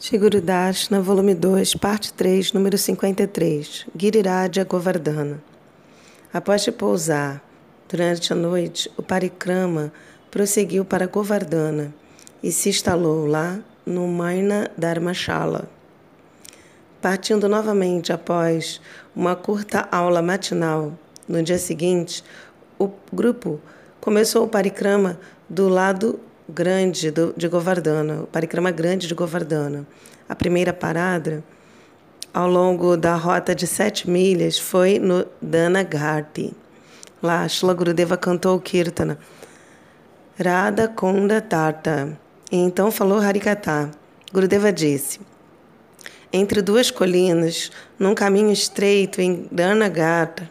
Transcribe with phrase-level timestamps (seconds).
[0.00, 5.42] Shigurudashna, volume 2, parte 3, número 53, Girirajya Govardhana.
[6.32, 7.42] Após de pousar
[7.88, 9.92] durante a noite, o parikrama
[10.30, 11.92] prosseguiu para Govardhana
[12.40, 15.68] e se instalou lá no Maina Dharmashala.
[17.02, 18.80] Partindo novamente após
[19.16, 20.92] uma curta aula matinal,
[21.26, 22.22] no dia seguinte,
[22.78, 23.60] o grupo
[24.00, 25.18] começou o parikrama
[25.48, 29.86] do lado grande do, de Govardhana, o parikrama grande de Govardhana.
[30.28, 31.44] A primeira parada,
[32.32, 36.54] ao longo da rota de sete milhas, foi no Dhanagharti.
[37.22, 39.18] Lá, Shila Gurudeva cantou o Kirtana.
[40.38, 42.18] Radha Kunda Tata.
[42.50, 43.90] E então falou Harikata.
[44.32, 45.20] Gurudeva disse:
[46.32, 50.48] Entre duas colinas, num caminho estreito em Dhanagati,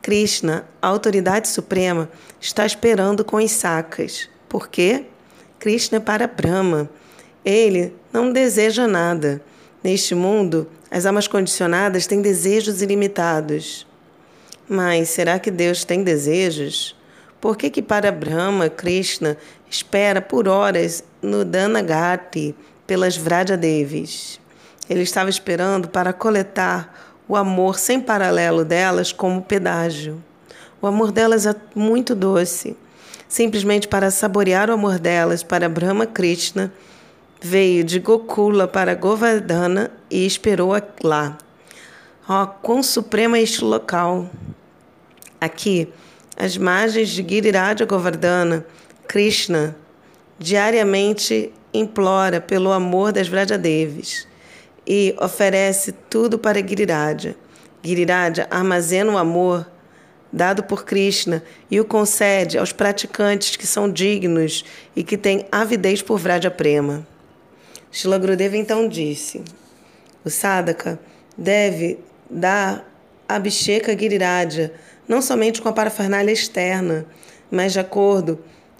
[0.00, 2.08] Krishna, a autoridade suprema,
[2.40, 4.28] está esperando com os sacas.
[4.52, 5.06] Por quê?
[5.58, 6.86] Krishna é para Brahma.
[7.42, 9.40] Ele não deseja nada.
[9.82, 13.86] Neste mundo, as almas condicionadas têm desejos ilimitados.
[14.68, 16.94] Mas será que Deus tem desejos?
[17.40, 19.38] Por que, que para Brahma, Krishna
[19.70, 22.54] espera por horas no Dhanagati
[22.86, 24.38] pelas Vrajadevis?
[24.86, 30.22] Ele estava esperando para coletar o amor sem paralelo delas como pedágio.
[30.78, 32.76] O amor delas é muito doce
[33.32, 36.70] simplesmente para saborear o amor delas para Brahma Krishna,
[37.40, 41.38] veio de Gokula para Govardhana e esperou lá.
[42.28, 44.28] Oh, quão supremo é este local!
[45.40, 45.88] Aqui,
[46.36, 48.66] às margens de Giriraja Govardhana,
[49.08, 49.74] Krishna
[50.38, 54.28] diariamente implora pelo amor das Vrajadevis
[54.86, 57.34] e oferece tudo para Giriraja.
[57.82, 59.71] Giriraja armazena o amor
[60.32, 64.64] dado por Krishna e o concede aos praticantes que são dignos
[64.96, 67.06] e que têm avidez por Vraja Prema.
[67.90, 69.42] Shila Gurudeva então disse:
[70.24, 70.98] o sadhaka
[71.36, 71.98] deve
[72.30, 72.88] dar
[73.28, 74.72] Abhisheka Giriraja
[75.06, 77.04] não somente com a parafernália externa,
[77.50, 78.38] mas de acordo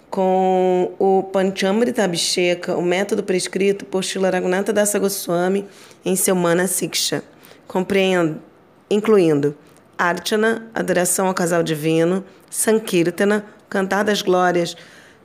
[0.09, 5.67] com o Panchamrita Abhisheka, o método prescrito por Shila Raghunatha Dasa Goswami
[6.05, 7.23] em seu Mana Siksha,
[8.91, 9.57] incluindo
[9.99, 14.77] Archana, adoração ao casal divino, Sankirtana, cantar das glórias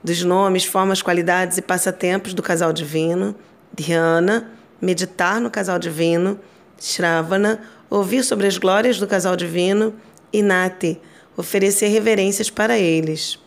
[0.03, 3.35] dos nomes, formas, qualidades e passatempos do casal divino,
[3.73, 4.51] Dhyana,
[4.81, 6.39] meditar no casal divino,
[6.79, 9.93] Shravana, ouvir sobre as glórias do casal divino,
[10.31, 10.99] e Nati,
[11.35, 13.39] oferecer reverências para eles.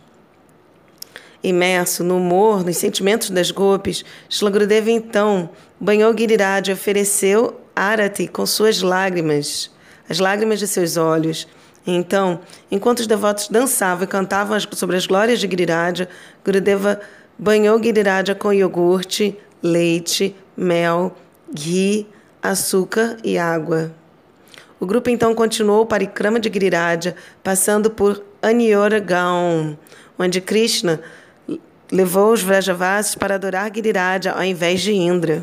[1.43, 8.45] Imerso no humor, nos sentimentos das golpes, Shlagurudeva então banhou Giriraj e ofereceu Arati com
[8.45, 9.71] suas lágrimas
[10.11, 11.47] as lágrimas de seus olhos.
[11.87, 12.41] Então,
[12.71, 16.09] enquanto os devotos dançavam e cantavam sobre as glórias de Giriraja,
[16.45, 17.01] Gurudeva
[17.39, 21.17] banhou Giriraja com iogurte, leite, mel,
[21.55, 22.07] ghee,
[22.43, 23.93] açúcar e água.
[24.81, 29.77] O grupo então continuou para Ikrama de Giriraja, passando por Anyoragaon,
[30.19, 31.01] onde Krishna
[31.93, 35.43] levou os Vrajavasis para adorar Giriraja ao invés de Indra.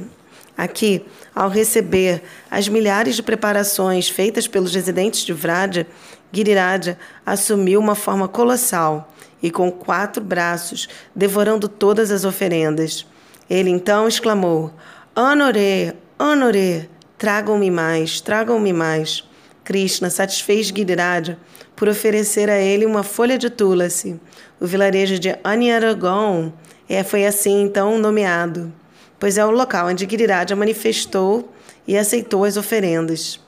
[0.57, 5.85] Aqui, ao receber as milhares de preparações feitas pelos residentes de Vraja,
[6.31, 13.05] Giriraja assumiu uma forma colossal e com quatro braços, devorando todas as oferendas.
[13.47, 14.73] Ele então exclamou:
[15.15, 16.87] Honoré, honoré,
[17.19, 19.23] tragam-me mais, tragam-me mais.
[19.63, 21.37] Krishna satisfez Giriraja
[21.75, 24.19] por oferecer a ele uma folha de tulasi.
[24.59, 26.51] O vilarejo de Anyaragon
[26.89, 28.73] é, foi assim então nomeado
[29.19, 31.51] pois é o local onde Giriraja manifestou
[31.87, 33.39] e aceitou as oferendas.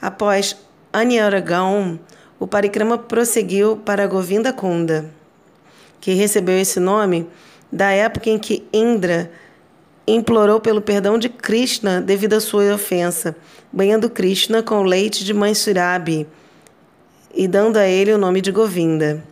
[0.00, 0.56] Após
[0.92, 1.98] Anyaragam,
[2.38, 5.10] o parikrama prosseguiu para Govinda Kunda,
[6.00, 7.28] que recebeu esse nome
[7.70, 9.30] da época em que Indra
[10.06, 13.36] implorou pelo perdão de Krishna devido à sua ofensa,
[13.72, 16.26] banhando Krishna com leite de mãe Surabi
[17.34, 19.22] e dando a ele o nome de Govinda.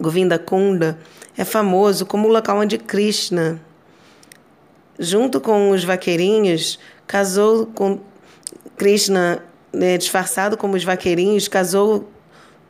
[0.00, 0.98] Govinda Kunda
[1.36, 3.60] é famoso como o local onde Krishna
[4.98, 8.00] junto com os vaqueirinhos, casou com
[8.76, 9.42] Krishna,
[9.72, 12.08] né, disfarçado como os vaqueirinhos, casou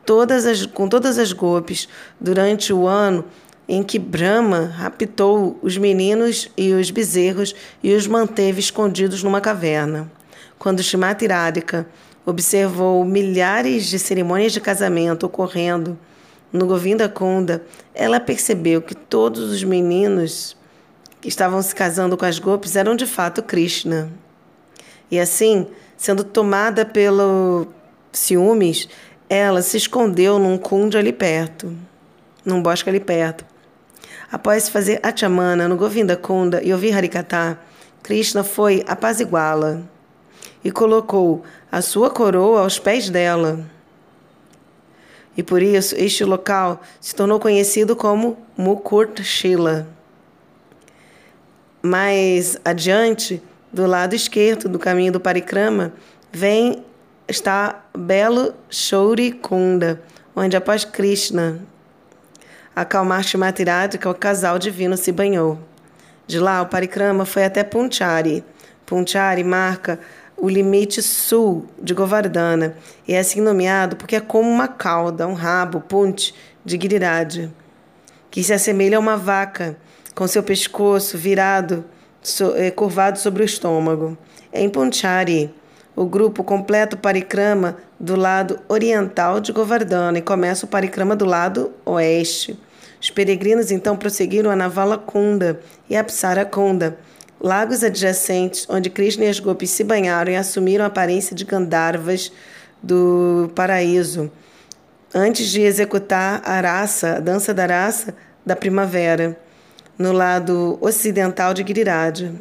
[0.05, 1.87] todas as, com todas as golpes
[2.19, 3.25] durante o ano
[3.67, 7.53] em que Brahma raptou os meninos e os bezerros
[7.83, 10.11] e os manteve escondidos numa caverna.
[10.57, 11.87] Quando Shimati Radhika
[12.25, 15.97] observou milhares de cerimônias de casamento ocorrendo
[16.51, 20.57] no Govinda Kunda, ela percebeu que todos os meninos
[21.21, 24.11] que estavam se casando com as golpes eram de fato Krishna.
[25.11, 25.67] E assim,
[25.97, 27.67] sendo tomada pelo
[28.11, 28.87] ciúmes,
[29.29, 31.75] ela se escondeu num kundi ali perto,
[32.45, 33.45] num bosque ali perto.
[34.31, 37.59] Após fazer Achamana no Govinda Kunda e ouvir Harikata,
[38.03, 39.81] Krishna foi apaziguá-la
[40.63, 43.59] e colocou a sua coroa aos pés dela.
[45.35, 49.87] E por isso este local se tornou conhecido como Mukurt Shila.
[51.81, 53.41] Mais adiante,
[53.71, 55.93] do lado esquerdo do caminho do Parikrama,
[56.31, 56.83] vem
[57.27, 60.01] está Belo Shouri Kunda,
[60.35, 61.59] onde após Krishna
[62.75, 65.59] acalmar Shimatirádika, o casal divino se banhou.
[66.25, 68.43] De lá, o Parikrama foi até Punchari.
[68.85, 69.99] Punchari marca
[70.37, 72.75] o limite sul de Govardhana
[73.07, 76.33] e é assim nomeado porque é como uma cauda, um rabo, punch,
[76.63, 77.49] de Giriraj,
[78.31, 79.77] que se assemelha a uma vaca,
[80.19, 81.85] com seu pescoço virado,
[82.21, 84.17] so, eh, curvado sobre o estômago.
[84.51, 85.49] Em Punchari,
[85.95, 91.23] o grupo completa o parikrama do lado oriental de Govardhana e começa o parikrama do
[91.23, 92.59] lado oeste.
[93.01, 96.97] Os peregrinos então prosseguiram a Navala Kunda e a Psara Kunda,
[97.39, 102.29] lagos adjacentes onde Krishna e as gopis se banharam e assumiram a aparência de Gandharvas
[102.83, 104.29] do paraíso,
[105.15, 108.13] antes de executar a raça, a dança da raça
[108.45, 109.39] da primavera,
[109.99, 112.31] no lado ocidental de Giriraj.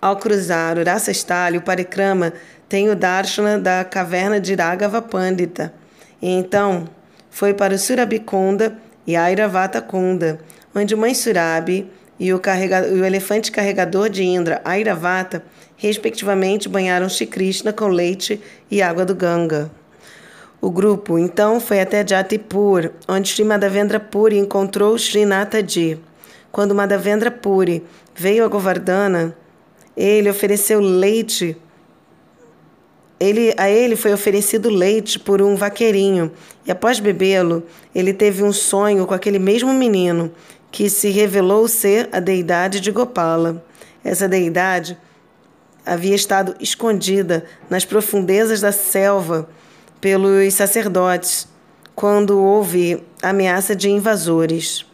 [0.00, 2.32] Ao cruzar o Rasastali, o Parikrama
[2.68, 5.74] tem o Darshana da caverna de Raghava Pandita.
[6.22, 6.88] E então
[7.28, 10.38] foi para o Surabikunda e Airavata Kunda,
[10.72, 11.90] onde Mãe Surabi
[12.20, 15.42] e o, o elefante carregador de Indra, Airavata,
[15.76, 18.40] respectivamente banharam Shri Krishna com leite
[18.70, 19.70] e água do Ganga.
[20.60, 25.98] O grupo então foi até Jatipur, onde Sri Madhavendra Puri encontrou Sri Nataji.
[26.54, 27.82] Quando Madhavendra Puri
[28.14, 29.36] veio a Govardhana,
[29.96, 31.56] ele ofereceu leite.
[33.18, 36.30] Ele, a ele foi oferecido leite por um vaqueirinho,
[36.64, 40.30] e após bebê-lo, ele teve um sonho com aquele mesmo menino
[40.70, 43.66] que se revelou ser a deidade de Gopala.
[44.04, 44.96] Essa deidade
[45.84, 49.48] havia estado escondida nas profundezas da selva
[50.00, 51.48] pelos sacerdotes
[51.96, 54.86] quando houve ameaça de invasores.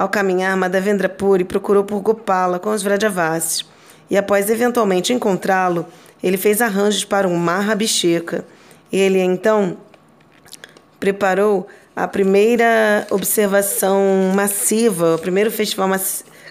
[0.00, 3.66] Ao caminhar, Madhavendra Puri procurou por Gopala com os Vrajavasis
[4.08, 5.86] e, após eventualmente encontrá-lo,
[6.22, 8.46] ele fez arranjos para um Mahabhisheka.
[8.90, 9.76] Ele então
[10.98, 15.90] preparou a primeira observação massiva, o primeiro festival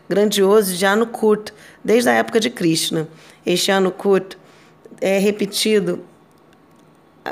[0.07, 1.51] grandioso de Anukut,
[1.83, 3.07] desde a época de Krishna.
[3.43, 4.37] Este Anukut
[5.01, 6.01] é repetido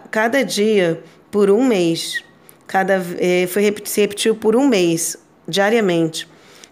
[0.09, 0.99] cada dia
[1.29, 2.23] por um mês.
[2.65, 5.15] Cada, é, foi, se repetiu por um mês,
[5.47, 6.27] diariamente.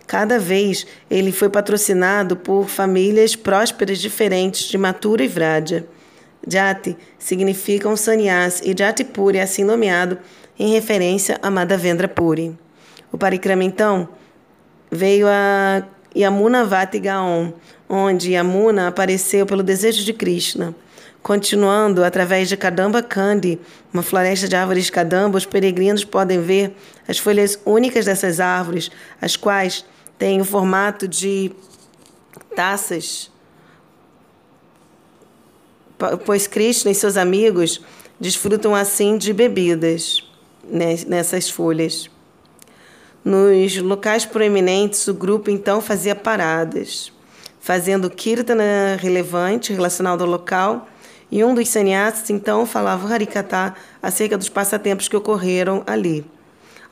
[0.07, 5.85] Cada vez ele foi patrocinado por famílias prósperas diferentes de Matura e Vraja.
[6.47, 10.19] Jati significa um sannyas e Jatipuri é assim nomeado
[10.59, 12.55] em referência a Madhavendra Puri.
[13.11, 14.09] O Parikrama, então,
[14.91, 15.83] veio a
[16.15, 17.53] Yamuna Vati Gaon,
[17.89, 20.73] onde Yamuna apareceu pelo desejo de Krishna.
[21.21, 23.59] Continuando através de Kadamba Kandi,
[23.91, 26.75] uma floresta de árvores Kadamba, os peregrinos podem ver
[27.07, 29.83] as folhas únicas dessas árvores, as quais
[30.19, 31.51] têm o formato de
[32.55, 33.31] taças,
[36.25, 37.81] pois Krishna e seus amigos
[38.19, 40.23] desfrutam assim de bebidas
[41.07, 42.09] nessas folhas.
[43.25, 47.11] Nos locais proeminentes, o grupo então fazia paradas,
[47.59, 50.87] fazendo kirtana relevante relacionado ao local,
[51.31, 56.23] e um dos sannyasis então falava Harikata acerca dos passatempos que ocorreram ali.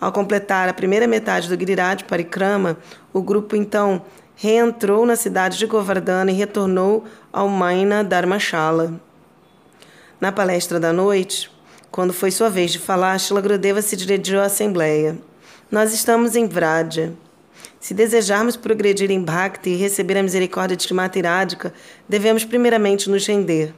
[0.02, 2.80] Ao completar a primeira metade do Giriraj Parikrama,
[3.14, 4.02] o grupo então
[4.36, 9.00] reentrou na cidade de Govardhana e retornou ao Maina Dharmashala.
[10.20, 11.52] Na palestra da noite,
[11.92, 15.16] quando foi sua vez de falar, Shila Grudeva se dirigiu à Assembleia.
[15.74, 17.14] Nós estamos em Vraja.
[17.80, 21.74] Se desejarmos progredir em Bhakti e receber a misericórdia de Shrimati Radhika,
[22.08, 23.74] devemos primeiramente nos render.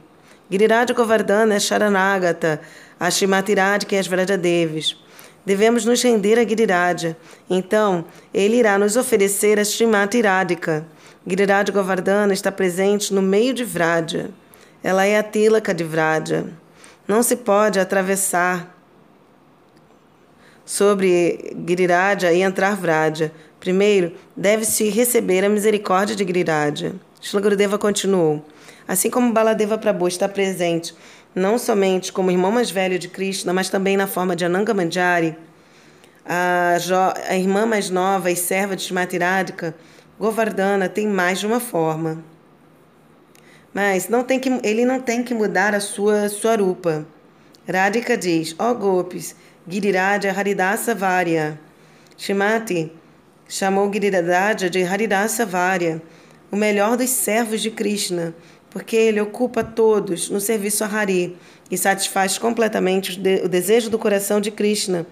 [0.50, 2.60] Giriraj Govardhana é Sharanagata,
[3.00, 4.94] a Shrimati Radhika e as Vrajadevis.
[5.46, 7.16] Devemos nos render a Giriraja.
[7.48, 10.86] Então, ele irá nos oferecer a Shrimati Radhika.
[11.26, 14.28] Giriraj Govardhana está presente no meio de Vraja.
[14.84, 16.44] Ela é a Tilaka de Vraja.
[17.08, 18.75] Não se pode atravessar
[20.66, 23.32] sobre Giriraja e entrar Vraja.
[23.58, 26.94] Primeiro, deve-se receber a misericórdia de Giriraja.
[27.22, 28.44] Shlagurudeva continuou.
[28.86, 30.94] Assim como Baladeva Prabhu está presente
[31.36, 35.36] não somente como irmão mais velho de Krishna, mas também na forma de Ananga Manjari,
[36.24, 36.78] a,
[37.28, 39.74] a irmã mais nova e serva de Shmatiradika,
[40.18, 42.24] Govardhana tem mais de uma forma.
[43.74, 47.06] Mas não tem que, ele não tem que mudar a sua swarupa.
[47.70, 49.36] Radhika diz, ó oh, Gopis,
[49.68, 51.58] Giriraja Haridasa Varya.
[52.16, 52.92] Shimati
[53.48, 56.00] chamou Giriraja de Haridasa Varya.
[56.52, 58.32] o melhor dos servos de Krishna,
[58.70, 61.36] porque ele ocupa todos no serviço a Hari
[61.68, 65.04] e satisfaz completamente o desejo do coração de Krishna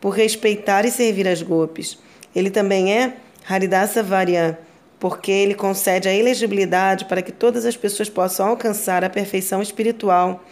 [0.00, 1.98] por respeitar e servir as gopis.
[2.32, 3.16] Ele também é
[3.48, 4.56] Haridasa Varya,
[5.00, 10.44] porque ele concede a elegibilidade para que todas as pessoas possam alcançar a perfeição espiritual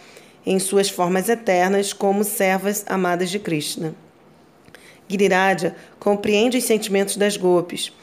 [0.45, 3.95] em suas formas eternas como servas amadas de Krishna.
[5.07, 7.93] Giriraja compreende os sentimentos das gopis.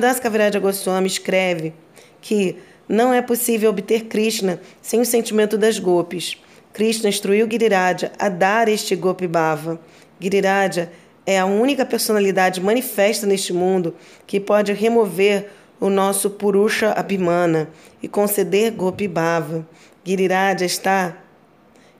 [0.00, 1.72] Das Kaviraja Goswami escreve
[2.20, 2.56] que
[2.88, 6.36] não é possível obter Krishna sem o sentimento das gopis.
[6.72, 9.80] Krishna instruiu Giriraja a dar este Gopi Bhava.
[10.20, 10.90] Giriraja
[11.26, 13.94] é a única personalidade manifesta neste mundo
[14.26, 15.50] que pode remover
[15.80, 17.68] o nosso Purusha Abhimana
[18.02, 19.66] e conceder Gopi Bhava.
[20.04, 21.16] Giriraja está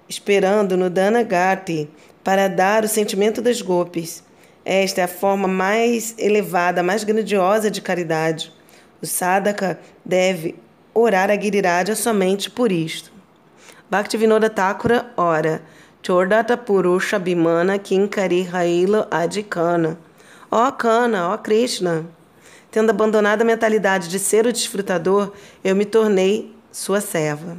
[0.09, 1.89] esperando no Dhanagati
[2.23, 4.23] para dar o sentimento das gopis.
[4.65, 8.53] Esta é a forma mais elevada, mais grandiosa de caridade.
[9.03, 10.55] O sadhaka deve
[10.95, 13.13] orar a Giriraja somente por isto.
[13.91, 15.63] Bhaktivinoda Thakura ora
[16.03, 19.99] Chordata Purusha Bimana Kinkari Haila Adikana.
[20.51, 22.07] Ó Kana, ó Krishna,
[22.71, 25.33] tendo abandonado a mentalidade de ser o desfrutador,
[25.63, 27.57] eu me tornei sua serva.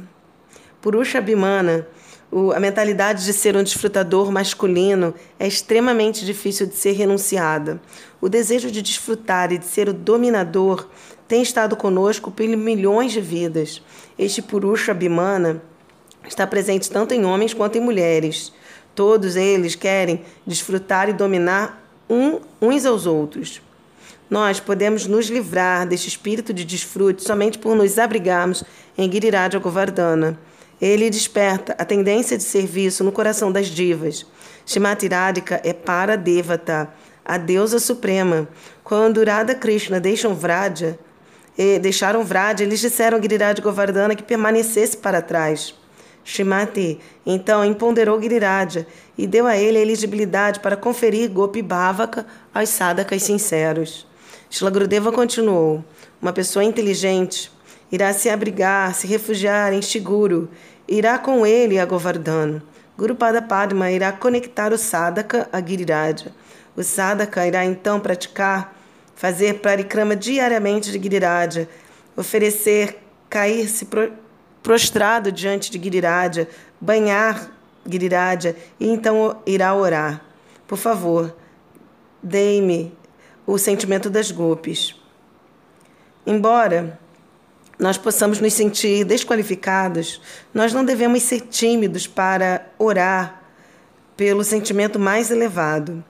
[0.80, 1.86] Purusha Bimana
[2.30, 7.80] o, a mentalidade de ser um desfrutador masculino é extremamente difícil de ser renunciada.
[8.20, 10.88] O desejo de desfrutar e de ser o dominador
[11.28, 13.82] tem estado conosco por milhões de vidas.
[14.18, 15.62] Este Purusha Bimana
[16.26, 18.52] está presente tanto em homens quanto em mulheres.
[18.94, 23.60] Todos eles querem desfrutar e dominar um, uns aos outros.
[24.28, 28.64] Nós podemos nos livrar deste espírito de desfrute somente por nos abrigarmos
[28.98, 30.38] em Giriraj Govardhana.
[30.80, 34.26] Ele desperta a tendência de serviço no coração das divas.
[34.64, 36.90] Shimati Radhika é para Devata,
[37.24, 38.46] a deusa suprema.
[38.84, 40.98] Quando Radha Krishna deixam Vraja,
[41.56, 45.74] eh, deixaram Vraja, eles disseram a Giriraj Govardhana que permanecesse para trás.
[46.22, 48.84] Shimati então empoderou Giriraja
[49.16, 54.06] e deu a ele a elegibilidade para conferir Gopi Bhavaka aos sadhakas sinceros.
[54.50, 55.84] Shila Gurudeva continuou:
[56.20, 57.50] Uma pessoa inteligente
[57.96, 60.50] irá se abrigar, se refugiar em Shiguru,
[60.86, 62.62] irá com ele a Govardhana.
[62.96, 66.30] Guru Pada Padma irá conectar o sadhaka a Giriraja.
[66.76, 68.76] O sadhaka irá então praticar,
[69.14, 71.66] fazer parikrama diariamente de Giriraja,
[72.14, 72.98] oferecer,
[73.30, 73.88] cair-se
[74.62, 76.46] prostrado diante de Giriraja,
[76.78, 77.50] banhar
[77.88, 80.22] Giriraja e então irá orar.
[80.66, 81.34] Por favor,
[82.22, 82.92] dei-me
[83.46, 84.94] o sentimento das gopis.
[86.26, 86.98] Embora
[87.78, 90.20] nós possamos nos sentir desqualificados,
[90.54, 93.42] nós não devemos ser tímidos para orar
[94.16, 96.02] pelo sentimento mais elevado.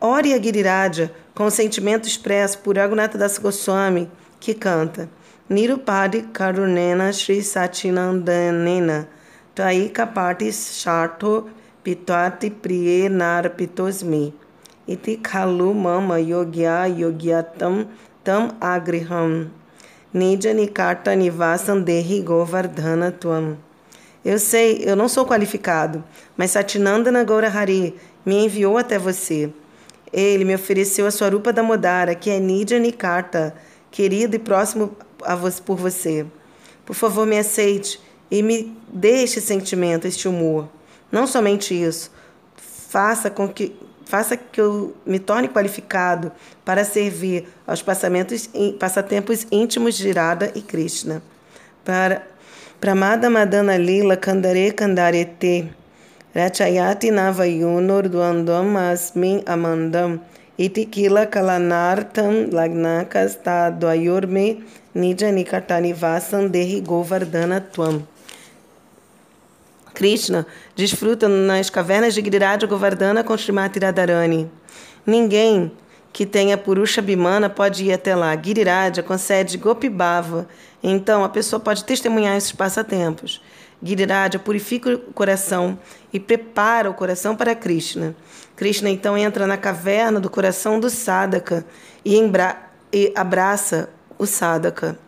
[0.00, 5.08] Ore a Giriraja com o sentimento expresso por Agunata Das Goswami, que canta
[5.48, 9.06] Nirupadi Karunena Sri Satinandanena
[9.54, 11.50] Tai Kapatis Sharto
[11.84, 14.32] Pitati Priye Narpitosmi
[14.88, 17.86] Iti Kalu Mama Yogya Yogyatam
[18.24, 19.50] Tam Agriham
[20.14, 23.56] Nidya Nikata Nivasan Dehi Govardhana Tuam.
[24.22, 26.04] Eu sei, eu não sou qualificado,
[26.36, 29.50] mas Satinandana Gaurahari me enviou até você.
[30.12, 33.54] Ele me ofereceu a sua rupa da Modara, que é Nidya Nikata,
[33.90, 36.26] querido e próximo a você, por você.
[36.84, 37.98] Por favor, me aceite
[38.30, 40.68] e me dê este sentimento, este humor.
[41.10, 42.10] Não somente isso,
[42.56, 43.74] faça com que
[44.12, 46.30] faça que eu me torne qualificado
[46.66, 51.22] para servir aos passatempos íntimos de Irada e Krishna.
[51.82, 52.22] Para
[52.78, 55.70] Pramada Madana Lila Kandare Kandarete
[56.34, 60.20] Rachayati Navayunur Duandam Asmin Amandam
[60.58, 64.62] Itikila Kalanartam Lagnakas Tadvayurme
[64.94, 68.06] Nidya Nikatani Vasan Dehi Govardhana Tuam.
[70.02, 70.44] Krishna
[70.74, 74.50] desfruta nas cavernas de Giriraj Govardhana com Srimati Radharani.
[75.06, 75.70] Ninguém
[76.12, 78.34] que tenha Purusha Bimana pode ir até lá.
[78.34, 80.48] Giriraja concede Gopibhava.
[80.82, 83.40] Então a pessoa pode testemunhar esses passatempos.
[83.80, 85.78] Giriraja purifica o coração
[86.12, 88.16] e prepara o coração para Krishna.
[88.56, 91.64] Krishna então entra na caverna do coração do Sadaka
[92.04, 92.20] e,
[92.92, 94.98] e abraça o Sadaka.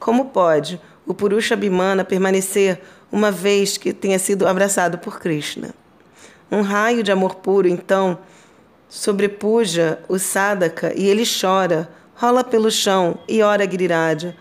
[0.00, 5.74] Como pode o Purusha Bimana permanecer uma vez que tenha sido abraçado por Krishna?
[6.50, 8.18] Um raio de amor puro, então,
[8.88, 14.36] sobrepuja o Sadaka e ele chora, rola pelo chão e ora Giriraja.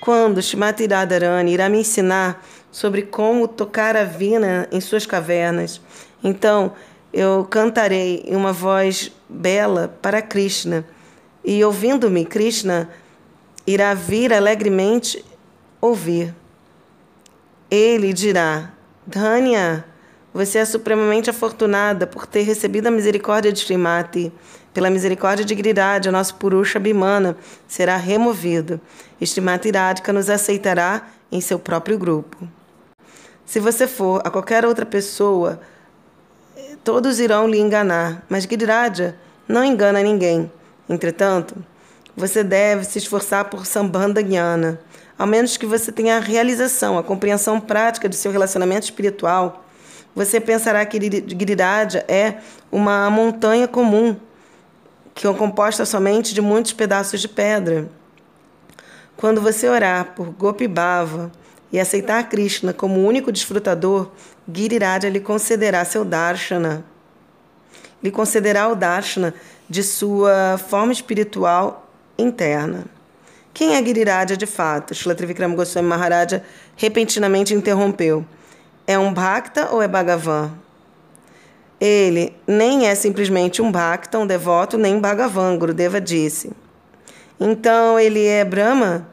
[0.00, 5.80] Quando Shimati Radharani irá me ensinar sobre como tocar a vina em suas cavernas,
[6.22, 6.72] então
[7.12, 10.84] eu cantarei em uma voz bela para Krishna.
[11.44, 12.90] E ouvindo-me, Krishna
[13.66, 15.24] irá vir alegremente
[15.80, 16.34] ouvir.
[17.70, 18.70] Ele dirá:
[19.06, 19.84] Dhanya,
[20.32, 24.32] você é supremamente afortunada por ter recebido a misericórdia de Srimati.
[24.72, 27.36] Pela misericórdia de Giriraj, nosso Purusha Bimana
[27.68, 28.80] será removido.
[29.20, 32.48] Srimati Radhika nos aceitará em seu próprio grupo.
[33.46, 35.60] Se você for a qualquer outra pessoa,
[36.82, 39.16] todos irão lhe enganar, mas Giriraja
[39.46, 40.50] não engana ninguém.
[40.88, 41.54] Entretanto,
[42.16, 44.80] você deve se esforçar por Sambandha Jnana,
[45.18, 49.64] ao menos que você tenha a realização, a compreensão prática de seu relacionamento espiritual.
[50.14, 52.36] Você pensará que Giriraja é
[52.70, 54.16] uma montanha comum,
[55.14, 57.88] que é composta somente de muitos pedaços de pedra.
[59.16, 61.30] Quando você orar por Gopi Bhava,
[61.74, 64.08] e aceitar Krishna como o único desfrutador,
[64.46, 66.84] Giriraja lhe concederá seu darshana.
[68.00, 69.34] Lhe concederá o darshana
[69.68, 72.84] de sua forma espiritual interna.
[73.54, 74.92] Quem é Giriraja de fato?
[74.92, 76.42] Shila Trivikrama Goswami Maharaja
[76.76, 78.26] repentinamente interrompeu.
[78.84, 80.50] É um Bhakta ou é Bhagavan?
[81.80, 86.50] Ele nem é simplesmente um Bhakta, um devoto, nem Bhagavan, Gurudeva disse.
[87.38, 89.06] Então ele é Brahma?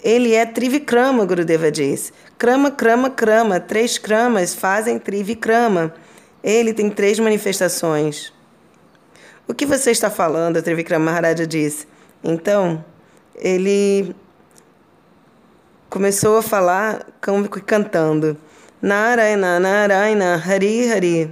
[0.00, 2.12] Ele é Trivikrama, Gurudeva diz.
[2.38, 3.58] Krama, Krama, Krama.
[3.58, 5.92] Três Kramas fazem Trivikrama.
[6.42, 8.32] Ele tem três manifestações.
[9.48, 10.62] O que você está falando?
[10.62, 11.88] Trivikrama Maharaja disse.
[12.22, 12.84] Então,
[13.34, 14.14] ele
[15.88, 17.06] começou a falar
[17.66, 18.36] cantando.
[18.80, 21.30] Narayana, Narayana, Hari, Hari.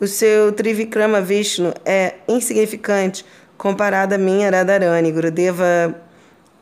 [0.00, 3.24] O seu Trivikrama Vishnu é insignificante
[3.58, 5.12] comparado a minha Radharani.
[5.12, 5.94] Gurudeva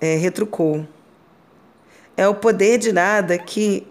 [0.00, 0.86] é, retrucou.
[2.16, 3.86] É o poder de nada que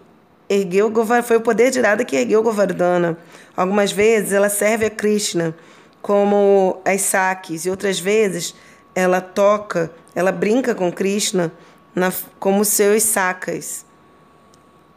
[0.48, 0.92] ergueu
[1.22, 3.16] foi o poder de nada que ergueu Govardhana.
[3.56, 5.54] Algumas vezes ela serve a Krishna
[6.02, 8.54] como as saques e outras vezes
[8.98, 11.52] ela toca, ela brinca com Krishna
[11.94, 13.86] na, como seus sacas.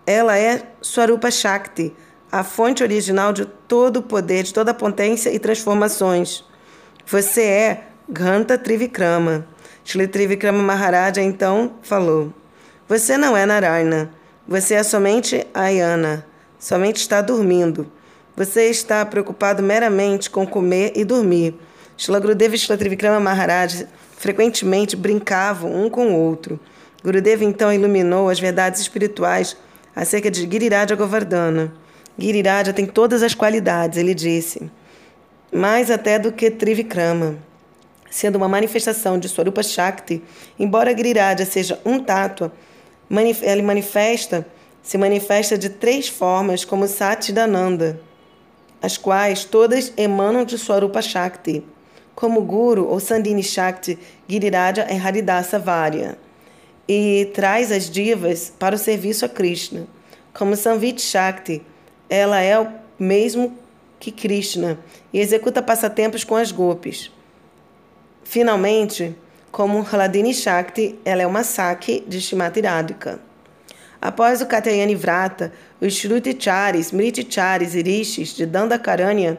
[0.07, 1.93] Ela é Swarupa Shakti,
[2.31, 6.43] a fonte original de todo o poder, de toda a potência e transformações.
[7.05, 9.45] Você é Ganta Trivikrama.
[9.83, 12.33] Shri Trivikrama Maharaja então falou:
[12.87, 14.09] Você não é Narayana,
[14.47, 16.25] você é somente Ayana,
[16.57, 17.91] somente está dormindo.
[18.35, 21.53] Você está preocupado meramente com comer e dormir.
[22.01, 23.19] Shila Gurudeva e Trivikrama
[24.21, 26.59] frequentemente brincavam um com o outro.
[27.03, 29.57] Gurudeva então iluminou as verdades espirituais
[29.95, 31.73] acerca de Giriraja Govardhana.
[32.17, 34.71] Giriraja tem todas as qualidades, ele disse,
[35.51, 37.37] mais até do que Trivikrama
[38.11, 40.21] sendo uma manifestação de Swarupa Shakti,
[40.59, 42.51] embora Giriraja seja um tátua,
[43.41, 44.45] ele manifesta,
[44.83, 48.01] se manifesta de três formas como Satchidananda,
[48.81, 51.63] as quais todas emanam de Swarupa Shakti.
[52.15, 53.97] Como Guru ou Sandini Shakti,
[54.27, 56.17] Giriraja é Haridasa Varya
[56.87, 59.87] e traz as divas para o serviço a Krishna.
[60.33, 61.61] Como Samvit Shakti,
[62.09, 62.67] ela é o
[62.99, 63.57] mesmo
[63.99, 64.77] que Krishna
[65.13, 67.11] e executa passatempos com as gopis.
[68.23, 69.15] Finalmente,
[69.51, 73.19] como Haladini Shakti, ela é uma Saki de Shimati Radhika.
[74.01, 79.37] Após o Katyayani Vrata, os Shruticharis, Mriticharis e Rishis de Dandakaranya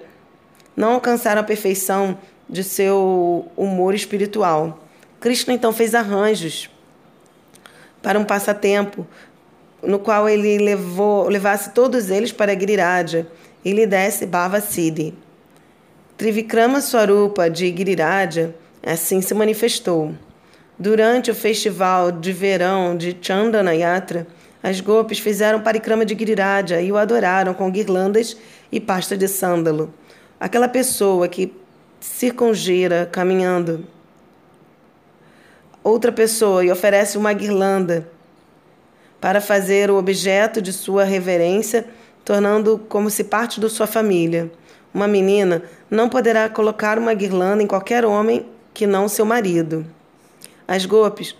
[0.76, 4.86] não alcançaram a perfeição de seu humor espiritual.
[5.20, 6.68] Krishna então fez arranjos
[8.02, 9.06] para um passatempo
[9.82, 13.26] no qual ele levou, levasse todos eles para Giriraja
[13.64, 15.14] e lhe desse Bhava Siddhi.
[16.16, 18.54] Trivikrama Swarupa de Giriraja
[18.84, 20.12] Assim se manifestou.
[20.76, 24.26] Durante o festival de verão de Chandana Yatra,
[24.60, 28.36] as gopis fizeram parikrama de Giriraja e o adoraram com guirlandas
[28.72, 29.94] e pasta de sândalo.
[30.42, 31.54] Aquela pessoa que
[32.00, 33.86] circungira caminhando
[35.84, 38.08] outra pessoa e oferece uma guirlanda
[39.20, 41.86] para fazer o objeto de sua reverência,
[42.24, 44.50] tornando como se parte da sua família.
[44.92, 49.86] Uma menina não poderá colocar uma guirlanda em qualquer homem que não seu marido.
[50.66, 51.36] As golpes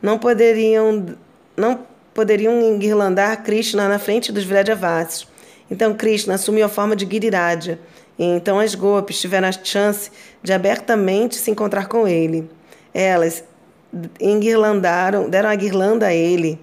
[0.00, 1.16] não poderiam
[1.56, 1.80] não
[2.14, 5.26] poderiam enguirlandar Krishna na frente dos Vrajavasis.
[5.68, 7.80] Então Krishna assumiu a forma de Giriraja.
[8.18, 10.10] Então as golpes tiveram a chance
[10.42, 12.48] de abertamente se encontrar com ele.
[12.92, 13.44] Elas
[14.20, 16.58] enguirlandaram, deram a guirlanda a ele,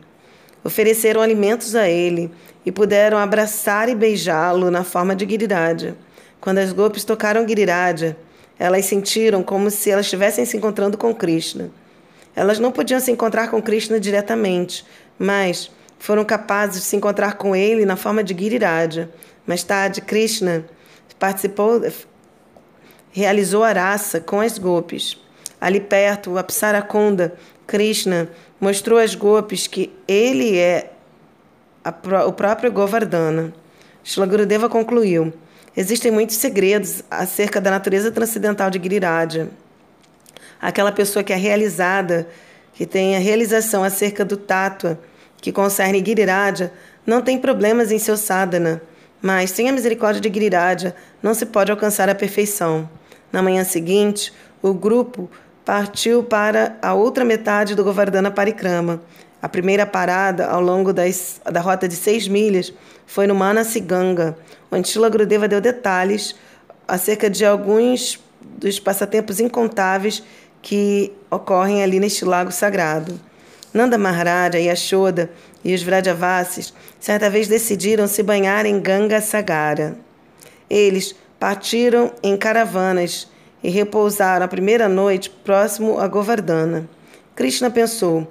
[0.64, 2.32] ofereceram alimentos a ele
[2.66, 5.96] e puderam abraçar e beijá-lo na forma de Giriraja.
[6.40, 8.18] Quando as golpes tocaram Giriraja,
[8.58, 11.72] elas sentiram como se elas estivessem se encontrando com Krishna.
[12.36, 14.86] Elas não podiam se encontrar com Krishna diretamente,
[15.18, 19.10] mas foram capazes de se encontrar com ele na forma de Giriraja.
[19.46, 20.66] Mais tarde, Krishna
[21.22, 21.80] participou,
[23.12, 25.22] realizou a raça com as gopis.
[25.62, 27.36] Ali perto, o Apsarakunda,
[27.68, 28.28] Krishna
[28.60, 30.92] mostrou às gopis que ele é
[31.86, 31.94] a,
[32.26, 33.54] o próprio Govardhana.
[34.04, 35.32] Shila Gurudeva concluiu:
[35.78, 39.50] existem muitos segredos acerca da natureza transcendental de Giriraja.
[40.60, 42.28] Aquela pessoa que é realizada,
[42.74, 45.00] que tem a realização acerca do tátua
[45.40, 46.72] que concerne Giriraja,
[47.06, 48.82] não tem problemas em seu sadhana,
[49.22, 52.90] mas sem a misericórdia de Giriraja não se pode alcançar a perfeição.
[53.32, 55.30] Na manhã seguinte, o grupo
[55.64, 59.02] partiu para a outra metade do Govardhana Parikrama.
[59.42, 62.74] A primeira parada ao longo das, da rota de seis milhas
[63.06, 64.38] foi no Manasiganga,
[64.72, 66.36] onde Shila Gurudeva deu detalhes
[66.88, 70.24] acerca de alguns dos passatempos incontáveis
[70.62, 73.20] que ocorrem ali neste lago sagrado.
[73.74, 75.30] Nanda Maharaja e Ashoda
[75.64, 79.98] e os Vrajavasis certa vez decidiram se banhar em Ganga Sagara.
[80.70, 83.28] Eles partiram em caravanas
[83.64, 86.90] e repousaram a primeira noite próximo a Govardhana.
[87.36, 88.28] Krishna pensou: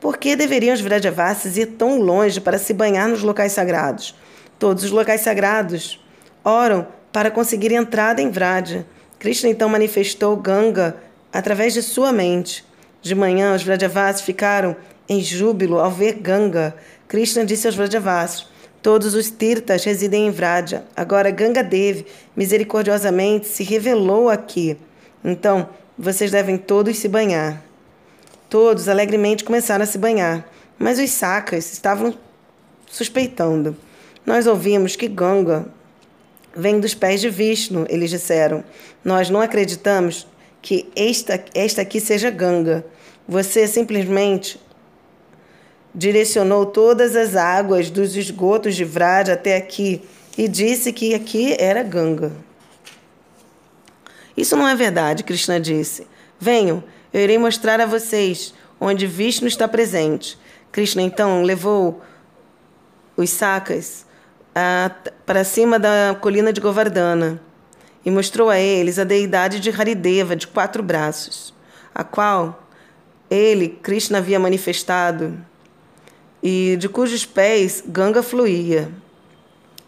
[0.00, 4.14] por que deveriam os Vrajavasis ir tão longe para se banhar nos locais sagrados?
[4.58, 6.04] Todos os locais sagrados
[6.44, 8.84] oram para conseguir entrada em Vraja.
[9.18, 10.96] Krishna então manifestou Ganga
[11.32, 12.64] através de sua mente.
[13.02, 14.76] De manhã, os Vrajavasis ficaram
[15.08, 16.74] em júbilo ao ver Ganga.
[17.08, 18.46] Krishna disse aos Vrajavasis:
[18.80, 20.84] Todos os Tirtas residem em Vraja.
[20.96, 24.76] Agora Ganga Devi misericordiosamente se revelou aqui.
[25.24, 27.62] Então, vocês devem todos se banhar.
[28.48, 32.14] Todos alegremente começaram a se banhar, mas os sacras estavam
[32.86, 33.76] suspeitando.
[34.24, 35.66] Nós ouvimos que Ganga
[36.54, 38.62] vem dos pés de Vishnu, eles disseram.
[39.04, 40.26] Nós não acreditamos
[40.62, 42.86] que esta, esta aqui seja Ganga.
[43.28, 44.60] Você simplesmente
[45.92, 50.00] direcionou todas as águas dos esgotos de Vraj até aqui
[50.38, 52.32] e disse que aqui era Ganga.
[54.36, 56.06] Isso não é verdade, Krishna disse.
[56.38, 60.38] Venham, eu irei mostrar a vocês onde Vishnu está presente.
[60.70, 62.00] Krishna então levou
[63.16, 64.06] os sacas
[65.26, 67.40] para cima da colina de Govardhana
[68.04, 71.54] e mostrou a eles a deidade de Harideva de quatro braços,
[71.94, 72.68] a qual
[73.30, 75.38] ele, Krishna, havia manifestado
[76.42, 78.90] e de cujos pés Ganga fluía.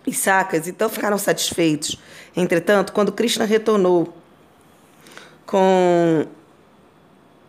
[0.07, 1.99] Os sacas então ficaram satisfeitos.
[2.37, 4.17] Entretanto, quando Krishna retornou
[5.45, 6.27] com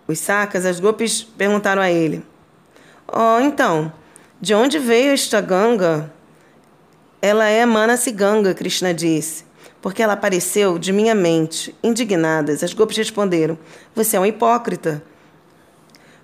[0.07, 2.25] os sacas, as gopis perguntaram a ele:
[3.07, 3.91] Oh, então,
[4.41, 6.11] de onde veio esta Ganga?
[7.21, 9.44] Ela é Manasi Ganga, Krishna disse,
[9.85, 11.75] porque ela apareceu de minha mente.
[11.83, 13.55] Indignadas, as gopis responderam:
[13.93, 15.03] Você é um hipócrita.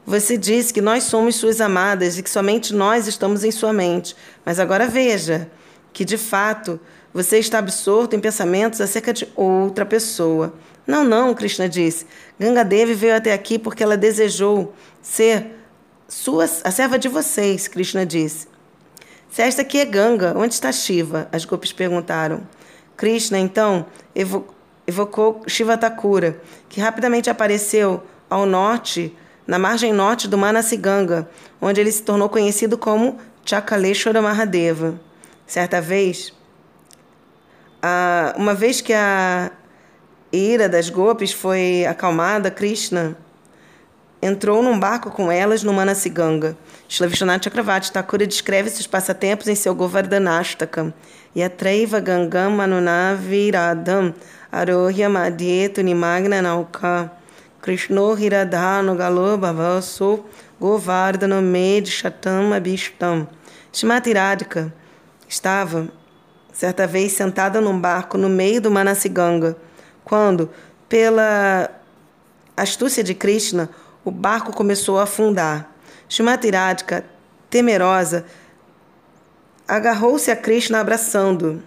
[0.04, 4.15] Você disse que nós somos suas amadas e que somente nós estamos em sua mente.
[4.43, 5.47] Mas agora veja
[5.93, 6.80] que, de fato,
[7.13, 10.56] você está absorto em pensamentos acerca de outra pessoa.
[10.88, 12.08] Não, não, Krishna disse.
[12.39, 15.52] Ganga Devi veio até aqui porque ela desejou ser
[16.08, 18.47] sua, a serva de vocês, Krishna disse.
[19.30, 21.30] Se esta aqui é Ganga, onde está Shiva?
[21.32, 22.41] As gopis perguntaram.
[22.97, 24.45] Krishna, então, evo
[24.86, 29.15] evocou Shiva Thakura, que rapidamente apareceu ao norte
[29.47, 31.30] na margem norte do Manasiganga,
[31.62, 34.99] onde ele se tornou conhecido como Chakaleshwara Mahadeva.
[35.45, 36.34] Certa vez,
[38.36, 39.51] uma vez que a
[40.32, 43.17] ira das gopis foi acalmada, Krishna
[44.21, 46.58] entrou num barco com elas no Manasiganga.
[46.91, 50.93] Shri Vishwanath Chakravarti Thakura descreve esses passatempos em seu Govardhanastakam.
[51.34, 54.13] Yatreiva Gangam Manunaviradam
[54.51, 57.10] Arohya Madhyetu Nimagna Nauka
[57.62, 60.25] Krishno Hiradhano Galo Bhavaso
[60.60, 63.25] Govardhano Med Shatam Abhistam.
[63.71, 64.73] Shimati Radhika
[65.30, 65.88] estava,
[66.51, 69.56] certa vez, sentada num barco no meio do Manasiganga,
[70.04, 70.49] quando,
[70.89, 71.71] pela
[72.58, 73.69] astúcia de Krishna,
[74.04, 75.70] o barco começou a afundar.
[76.12, 77.06] Shimati Radhika,
[77.50, 78.26] temerosa,
[79.65, 81.63] agarrou-se a Krishna abraçando.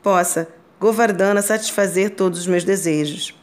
[0.00, 0.46] Possa
[0.78, 3.36] Govardhana satisfazer todos os meus desejos.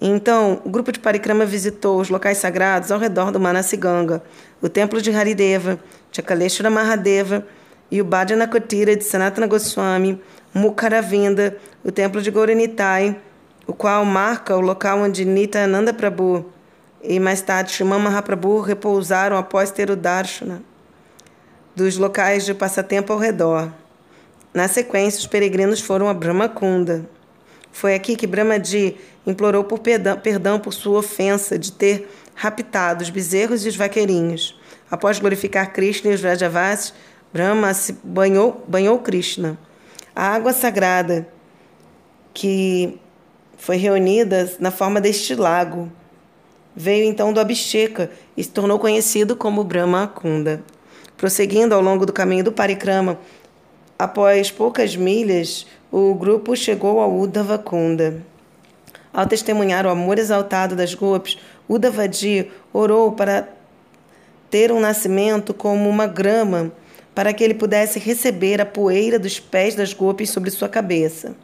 [0.00, 4.22] Então, o grupo de Parikrama visitou os locais sagrados ao redor do Manasiganga,
[4.62, 5.78] o templo de Harideva,
[6.10, 7.46] Chakaleshwara Mahadeva
[7.90, 10.18] e o Bhajanakotira de Sanatana Goswami,
[10.54, 13.20] Mukaravinda, o templo de Gauranitai,
[13.66, 16.53] o qual marca o local onde Nityananda Prabhu
[17.06, 20.62] e mais tarde Shriman Mahaprabhu repousaram após ter o darshana
[21.76, 23.70] dos locais de passatempo ao redor.
[24.52, 27.04] Na sequência, os peregrinos foram a Brahmakunda.
[27.72, 33.66] Foi aqui que Brahmaji implorou por perdão por sua ofensa de ter raptado os bezerros
[33.66, 34.58] e os vaqueirinhos.
[34.88, 36.94] Após glorificar Krishna e os Vrajavasis,
[37.32, 39.58] Brahma se banhou, banhou Krishna.
[40.14, 41.26] A água sagrada
[42.32, 43.00] que
[43.56, 45.90] foi reunida na forma deste lago
[46.74, 50.62] veio então do Abhisheka e se tornou conhecido como Brahma Kunda.
[51.16, 53.18] Prosseguindo ao longo do caminho do Parikrama,
[53.98, 58.22] após poucas milhas, o grupo chegou ao Uddhava Kunda.
[59.12, 63.48] Ao testemunhar o amor exaltado das Gopis, Uddhavaji orou para
[64.50, 66.72] ter um nascimento como uma grama,
[67.14, 71.36] para que ele pudesse receber a poeira dos pés das Gopis sobre sua cabeça.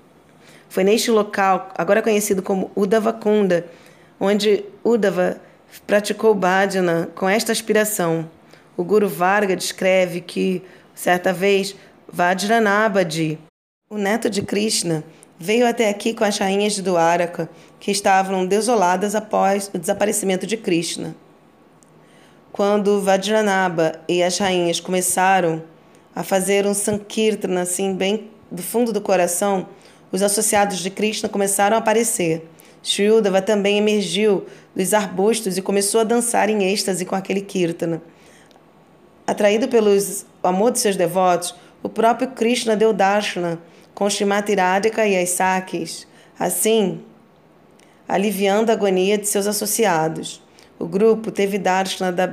[0.68, 3.66] Foi neste local, agora conhecido como Uddhava Kunda,
[4.20, 5.40] onde Uddhava
[5.86, 8.28] praticou bhajana com esta aspiração.
[8.76, 10.62] O Guru Varga descreve que,
[10.94, 11.74] certa vez,
[12.12, 13.38] Vajranabadi,
[13.88, 15.02] o neto de Krishna,
[15.38, 20.56] veio até aqui com as rainhas de Dwaraka, que estavam desoladas após o desaparecimento de
[20.56, 21.16] Krishna.
[22.52, 25.62] Quando Vajranaba e as rainhas começaram
[26.14, 29.66] a fazer um sankirtana assim bem do fundo do coração,
[30.12, 32.46] os associados de Krishna começaram a aparecer.
[32.82, 38.00] Shriyudava também emergiu dos arbustos e começou a dançar em êxtase com aquele kirtana.
[39.26, 39.90] Atraído pelo
[40.42, 43.58] amor de seus devotos, o próprio Krishna deu darshana
[43.94, 46.06] com Shrimati Radhika e as Sakis,
[46.38, 47.00] assim
[48.08, 50.42] aliviando a agonia de seus associados.
[50.78, 52.32] O grupo teve darshana da,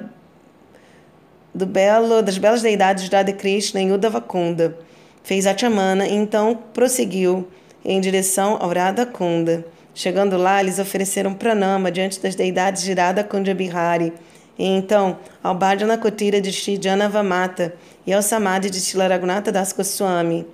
[1.53, 4.77] do belo, das belas deidades de Radha Krishna em Uddhavakunda,
[5.23, 7.47] fez Achamana e então prosseguiu
[7.85, 9.65] em direção ao Radha Kunda.
[9.97, 14.13] Chegando lá, eles ofereceram pranama diante das deidades de Radha Kunda Bihari,
[14.55, 17.73] e então ao Bhajana Kotira de Shri Janavamata
[18.05, 20.45] e ao Samadhi de Shri Raghunatha Das Goswami.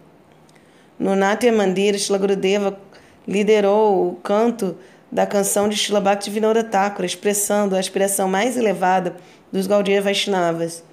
[0.98, 2.80] No Natya Mandir, Shila Gurudeva
[3.28, 4.78] liderou o canto
[5.12, 9.14] da canção de Shila Bhaktivinoda Thakura, expressando a aspiração mais elevada
[9.52, 10.86] dos Gaudiya Vaishnavas.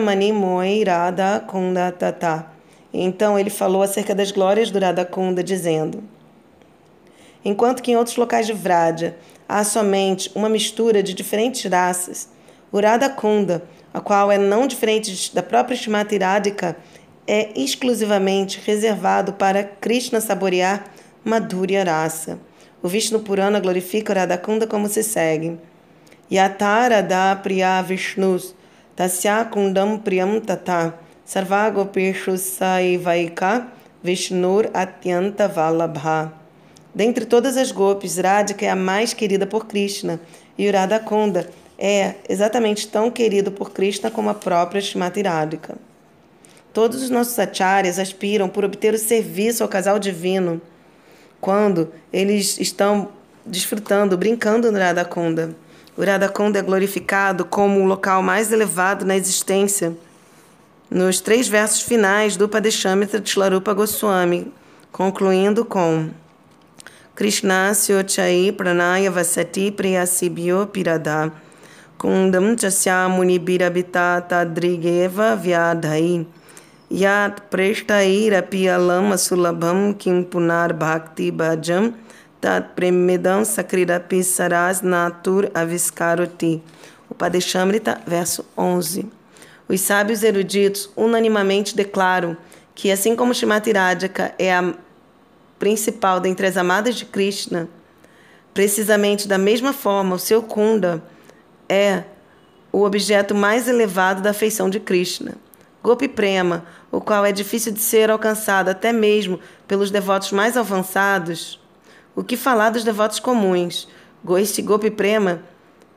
[0.00, 2.46] Mani Moi Radha Kunda Tata.
[2.92, 6.13] Então ele falou acerca das glórias do Radha Kunda, dizendo:
[7.44, 9.16] Enquanto que em outros locais de Vraja
[9.48, 12.28] há somente uma mistura de diferentes raças,
[12.72, 16.76] o Radha Kunda, a qual é não diferente da própria Shrimati Radhika,
[17.26, 20.84] é exclusivamente reservado para Krishna saborear
[21.24, 22.38] Madhurya Rasa.
[22.82, 25.58] O Vishnu Purana glorifica Radhakunda como se segue.
[26.30, 28.54] Yatara da Priya Vishnus
[28.96, 33.68] Tasya Kundam Priyam Tata Sarvagopeshu Saivaika
[34.02, 36.43] Vishnur Atyanta Valabha.
[36.94, 40.20] Dentre todas as gopis, Radhika é a mais querida por Krishna
[40.56, 45.76] e o Radhakunda é exatamente tão querido por Krishna como a própria Shrimati Radhika.
[46.72, 50.60] Todos os nossos acharyas aspiram por obter o serviço ao casal divino
[51.40, 53.08] quando eles estão
[53.44, 55.54] desfrutando, brincando no Radhakonda.
[55.96, 59.96] O Radhakonda é glorificado como o local mais elevado na existência
[60.90, 63.34] nos três versos finais do Padeshamitra de
[63.74, 64.52] Goswami,
[64.92, 66.10] concluindo com
[67.16, 71.32] Krishnasya chai pranaya vasati priyasibhyo pirada
[71.98, 76.26] kundam chasya munibirabita tadrigeva vyadhai
[76.90, 81.94] Yat prestairapi alama sulabham kim punar bhakti bhajam
[82.40, 86.60] tat premidam sakrirapi saras natur aviskaroti.
[87.10, 89.06] O Padeshamrita, verso 11.
[89.68, 92.36] Os sábios eruditos unanimamente declaram
[92.74, 94.74] que, assim como Shrimati Radhika é a
[95.64, 97.70] principal dentre as amadas de Krishna,
[98.52, 101.02] precisamente da mesma forma, o seu Kunda
[101.66, 102.04] é
[102.70, 105.36] o objeto mais elevado da afeição de Krishna.
[105.82, 111.58] Gopi Prema, o qual é difícil de ser alcançado até mesmo pelos devotos mais avançados.
[112.14, 113.88] O que falar dos devotos comuns?
[114.38, 115.40] Este Gopi Prema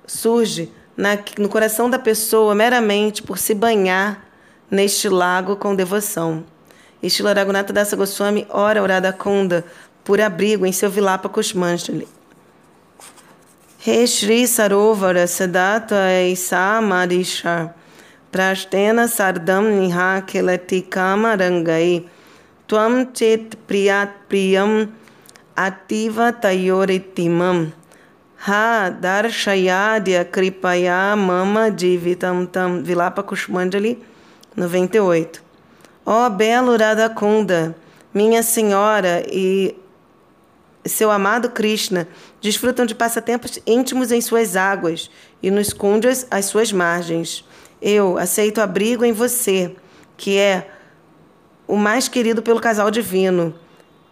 [0.06, 4.26] surge na, no coração da pessoa meramente por se banhar
[4.72, 6.46] neste lago com devoção.
[7.02, 9.64] Este Raghunatha Dasa Goswami ora Urada Kunda
[10.04, 12.08] por abrigo em seu Vilapa Kushmanjali.
[13.78, 17.74] He Shri Sarovara Sadata Eisa Madishar
[18.32, 20.22] Prashtena sardam niha
[20.90, 22.08] kama rangai.
[22.68, 24.92] Tvam chet priyat priyam
[25.56, 27.72] ativa tayoritimam.
[28.38, 32.84] Ha darshayadya kripaya mama divitam tam.
[32.84, 33.98] Vilapa Kushmanjali
[34.58, 35.47] 98.
[36.10, 37.76] Ó oh, belo Radhakunda,
[38.14, 39.76] minha senhora e
[40.86, 42.08] seu amado Krishna
[42.40, 45.12] desfrutam de passatempos íntimos em suas águas
[45.44, 47.44] e nos kundas às suas margens.
[47.82, 49.76] Eu aceito abrigo em você,
[50.16, 50.72] que é
[51.68, 53.54] o mais querido pelo casal divino,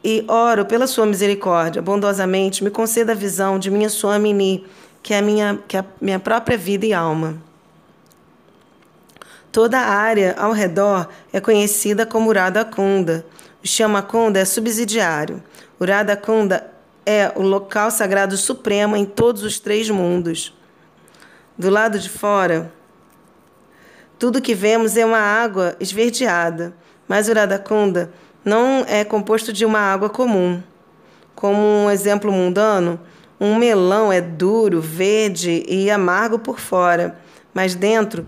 [0.03, 1.81] e oro pela sua misericórdia.
[1.81, 4.67] Bondosamente me conceda a visão de minha Swamini,
[5.01, 7.41] que é a minha, que é a minha própria vida e alma.
[9.55, 13.25] Toda a área ao redor é conhecida como Radha Kunda.
[13.63, 15.41] O Chamakunda é subsidiário.
[15.79, 16.69] O Radha Kunda
[17.05, 20.53] é o local sagrado supremo em todos os três mundos.
[21.57, 22.69] Do lado de fora,
[24.19, 26.73] tudo que vemos é uma água esverdeada,
[27.07, 28.11] mas o Radakunda
[28.43, 30.61] não é composto de uma água comum.
[31.33, 32.99] Como um exemplo mundano,
[33.39, 37.17] um melão é duro, verde e amargo por fora,
[37.53, 38.27] mas dentro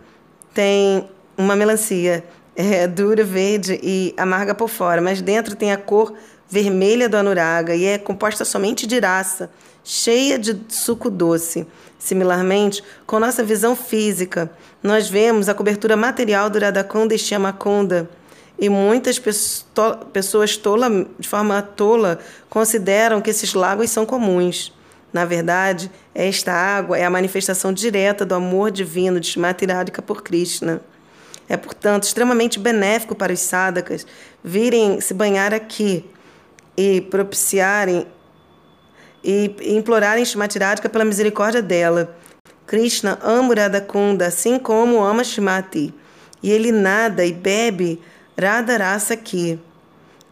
[0.53, 2.23] tem uma melancia.
[2.55, 6.15] É dura, verde e amarga por fora, mas dentro tem a cor
[6.49, 9.51] vermelha do anuraga e é composta somente de raça,
[9.83, 11.67] cheia de suco doce.
[11.99, 14.49] Similarmente, com nossa visão física,
[14.81, 18.09] nós vemos a cobertura material do Radhakonda e Shyamakunda.
[18.59, 19.21] E muitas
[20.11, 22.17] pessoas tola, de forma tola
[22.49, 24.73] consideram que esses lagos são comuns.
[25.13, 30.81] Na verdade, esta água é a manifestação direta do amor divino de Shmatiradika por Krishna.
[31.49, 34.05] É, portanto, extremamente benéfico para os sadakas
[34.43, 36.05] virem se banhar aqui
[36.75, 38.05] e propiciarem
[39.23, 42.15] e implorarem Shmatiradika pela misericórdia dela.
[42.65, 45.93] Krishna ama Radhakunda, assim como ama Shmati,
[46.43, 48.01] e ele nada e bebe
[48.39, 49.59] Radharasa aqui.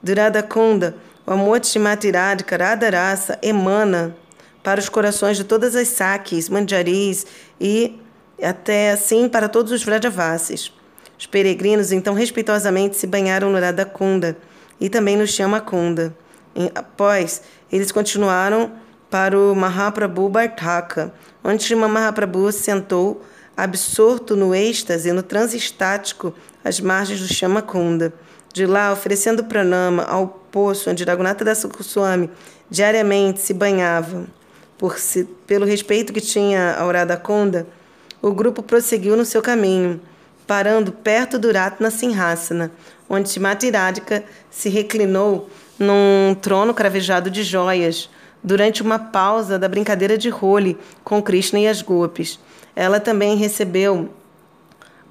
[0.03, 4.15] Do Radhakunda, o amor de Shmati Radhika, Radharasa, emana
[4.61, 7.25] para os corações de todas as sakis, manjaris
[7.59, 7.99] e
[8.41, 10.71] até assim para todos os Vrajavasis.
[11.17, 14.37] Os peregrinos então respeitosamente se banharam no Radhakunda
[14.79, 16.15] e também no Shyamakunda.
[16.73, 18.71] Após, eles continuaram
[19.09, 23.21] para o Mahaprabhu Bartaka, onde Srima Mahaprabhu sentou
[23.55, 28.13] absorto no êxtase, no transe estático, às margens do Shamakunda.
[28.53, 32.29] De lá, oferecendo pranama ao poço onde Raghunatha Das Goswami
[32.69, 34.25] diariamente se banhava,
[34.77, 37.67] por si, pelo respeito que tinha ao Radhakonda,
[38.21, 40.01] o grupo prosseguiu no seu caminho,
[40.47, 42.71] parando perto do Ratna Sinhasana,
[43.09, 48.09] onde Shimati Radhika se reclinou num trono cravejado de joias,
[48.43, 52.39] durante uma pausa da brincadeira de role com Krishna e as gopis.
[52.75, 54.09] Ela também recebeu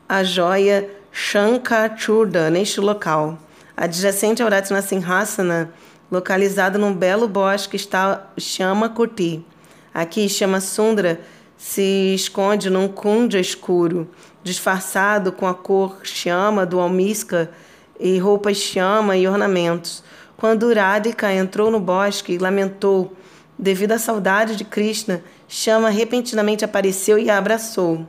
[0.09, 3.39] a joia Shankachurda neste local.
[3.77, 5.71] Adjacente ao Ratna Sinhasana,
[6.11, 9.45] localizado num belo bosque, está Chama Kurti.
[9.93, 11.21] Aqui, Chama Sundra
[11.57, 14.09] se esconde num kundja escuro,
[14.43, 17.51] disfarçado com a cor chama do almisca
[17.99, 20.03] e roupas chama e ornamentos.
[20.37, 23.17] Quando Radhika entrou no bosque e lamentou
[23.59, 28.09] devido à saudade de Krishna, Chama repentinamente apareceu e a abraçou.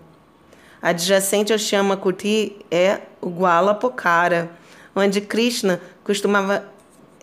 [0.82, 4.50] Adjacente ao Chama Kuti é o Guala Pokhara,
[4.96, 6.66] onde Krishna costumava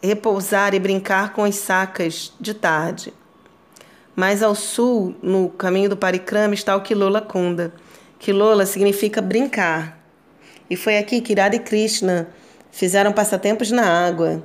[0.02, 3.12] repousar e brincar com as sacas de tarde.
[4.14, 7.72] Mais ao sul, no caminho do Parikrama, está o Kilola Kunda.
[8.18, 9.98] Kilola significa brincar.
[10.68, 12.28] E foi aqui que Radha e Krishna
[12.70, 14.42] fizeram passatempos na água.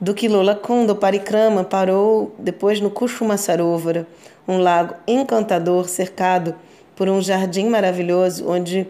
[0.00, 4.06] Do Quilola Kunda, o Parikrama parou depois no Kushuma Sarovara,
[4.46, 6.54] um lago encantador cercado
[6.96, 8.86] por um jardim maravilhoso onde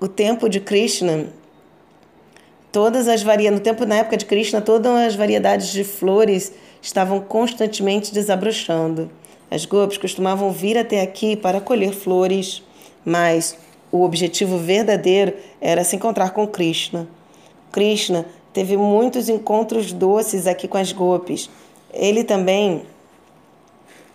[0.00, 1.26] o tempo de Krishna,
[2.72, 8.12] todas as no tempo na época de Krishna, todas as variedades de flores estavam constantemente
[8.12, 9.10] desabrochando.
[9.50, 12.62] As gopis costumavam vir até aqui para colher flores,
[13.04, 13.56] mas
[13.90, 17.08] o objetivo verdadeiro era se encontrar com Krishna.
[17.72, 21.50] Krishna teve muitos encontros doces aqui com as gopis.
[21.92, 22.82] Ele também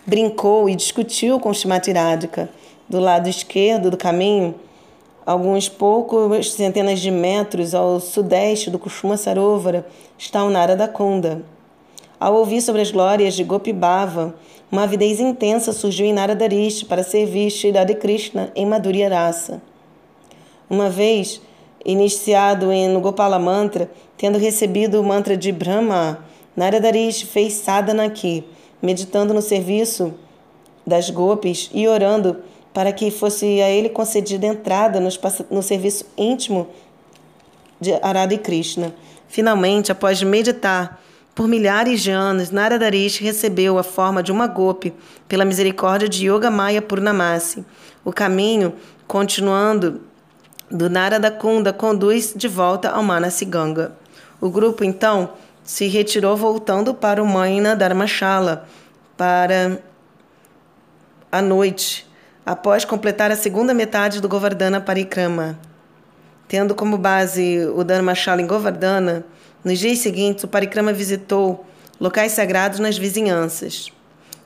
[0.05, 2.49] brincou e discutiu com Shimati Radhika.
[2.87, 4.55] Do lado esquerdo do caminho,
[5.25, 11.43] alguns poucos centenas de metros ao sudeste do Kushuma Sarovara, está o Narada Kunda.
[12.25, 14.33] Ao ouvir sobre as glórias de Gopibhava,
[14.71, 19.61] uma avidez intensa surgiu em Naradarish para servir Shri Krishna em Madhurya Rasa.
[20.67, 21.39] Uma vez,
[21.85, 28.43] iniciado no Gopala Mantra, tendo recebido o mantra de Brahma, Naradarish fez sadhana aqui,
[28.81, 30.11] meditando no serviço
[30.83, 32.37] das gopis e orando
[32.73, 36.65] para que fosse a ele concedida entrada no serviço íntimo
[37.79, 38.95] de Arada e Krishna.
[39.27, 41.04] Finalmente, após meditar
[41.35, 44.93] por milhares de anos, Naradarish recebeu a forma de uma gopi
[45.27, 47.65] pela misericórdia de Yoga Maya Purnamasi.
[48.05, 48.73] O caminho,
[49.05, 49.99] continuando
[50.71, 53.91] do Narada Kunda conduz de volta ao Manasiganga.
[54.39, 58.65] O grupo então se retirou voltando para o Maina Dharmashala
[59.17, 59.79] para
[61.29, 62.09] a noite,
[62.45, 65.59] após completar a segunda metade do Govardhana Parikrama.
[66.47, 69.25] Tendo como base o Dharmashala em Govardhana,
[69.65, 71.65] nos dias seguintes o Parikrama visitou
[71.99, 73.91] locais sagrados nas vizinhanças.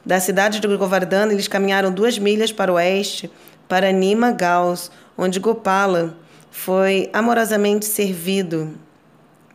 [0.06, 3.30] Da cidade de Govardhana, eles caminharam duas milhas para o oeste,
[3.68, 6.18] para Nima Gaus, onde Gopala
[6.50, 8.74] foi amorosamente servido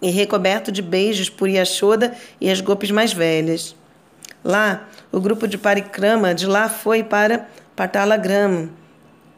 [0.02, 3.74] e recoberto de beijos por Yashoda e as golpes mais velhas.
[4.44, 8.68] Lá, o grupo de Parikrama de lá foi para Patalagrama,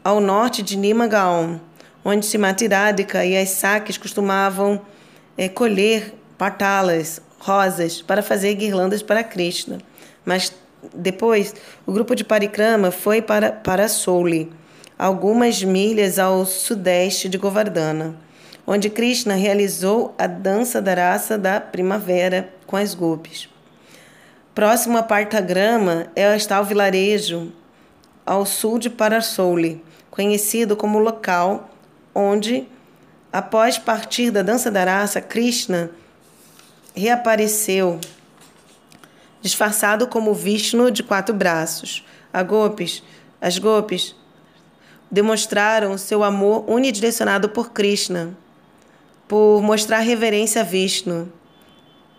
[0.03, 1.61] ao norte de Nimagaon,
[2.05, 4.83] onde Simati Radhika e as saques costumavam
[5.39, 9.79] é, colher patalas, rosas, para fazer guirlandas para Krishna.
[10.25, 10.53] Mas
[10.95, 11.55] depois,
[11.87, 14.51] o grupo de Parikrama foi para, para Souli,
[14.99, 18.17] algumas milhas ao sudeste de Govardhana,
[18.67, 23.49] onde Krishna realizou a dança da raça da primavera com as gopis.
[24.55, 27.53] Próximo a Partagrama é está o vilarejo
[28.25, 31.71] ao sul de Parasouli, conhecido como local
[32.15, 32.67] onde,
[33.31, 35.91] após partir da dança da raça, Krishna
[36.97, 38.01] reapareceu
[39.41, 42.05] disfarçado como Vishnu de quatro braços.
[42.33, 43.03] A Gopis,
[43.41, 44.15] as Gopis
[45.11, 48.37] demonstraram seu amor unidirecionado por Krishna,
[49.29, 51.33] por mostrar reverência a Vishnu.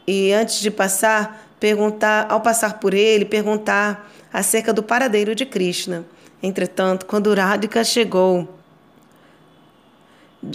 [0.08, 6.06] E antes de passar, perguntar, ao passar por ele, perguntar acerca do paradeiro de Krishna.
[6.42, 8.57] Entretanto, quando Radhika chegou,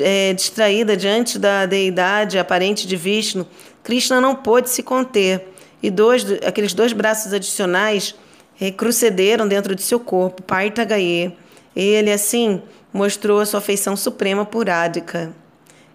[0.00, 3.46] é, distraída diante da deidade aparente de Vishnu,
[3.82, 5.48] Krishna não pôde se conter
[5.82, 8.14] e dois, aqueles dois braços adicionais
[8.54, 11.36] recrucederam dentro de seu corpo, Parta Gaie.
[11.74, 12.62] Ele, assim,
[12.92, 15.34] mostrou a sua afeição suprema por Radhika.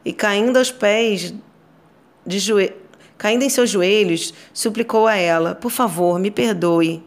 [0.03, 1.33] E caindo aos pés
[2.25, 7.03] de joelhos, Caindo em seus joelhos, suplicou a ela: Por favor, me perdoe.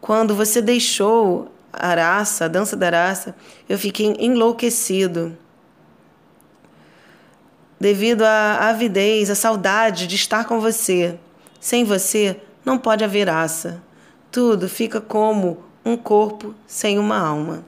[0.00, 3.34] Quando você deixou a raça, a dança da raça,
[3.68, 5.36] eu fiquei enlouquecido.
[7.80, 11.18] Devido à avidez, à saudade de estar com você.
[11.60, 13.82] Sem você, não pode haver raça.
[14.30, 17.64] Tudo fica como um corpo sem uma alma.